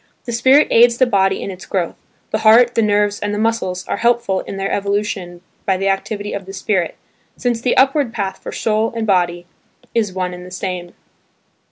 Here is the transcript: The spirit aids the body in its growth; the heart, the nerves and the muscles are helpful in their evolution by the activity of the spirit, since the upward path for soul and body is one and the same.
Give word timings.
The 0.25 0.31
spirit 0.31 0.67
aids 0.71 0.97
the 0.97 1.05
body 1.05 1.43
in 1.43 1.51
its 1.51 1.67
growth; 1.67 1.93
the 2.31 2.39
heart, 2.39 2.73
the 2.73 2.81
nerves 2.81 3.19
and 3.19 3.35
the 3.35 3.37
muscles 3.37 3.87
are 3.87 3.97
helpful 3.97 4.39
in 4.39 4.57
their 4.57 4.71
evolution 4.71 5.41
by 5.63 5.77
the 5.77 5.89
activity 5.89 6.33
of 6.33 6.47
the 6.47 6.53
spirit, 6.53 6.95
since 7.37 7.61
the 7.61 7.77
upward 7.77 8.11
path 8.11 8.39
for 8.41 8.51
soul 8.51 8.91
and 8.95 9.05
body 9.05 9.45
is 9.93 10.11
one 10.11 10.33
and 10.33 10.43
the 10.43 10.49
same. 10.49 10.95